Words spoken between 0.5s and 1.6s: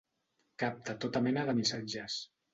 Capta tota mena de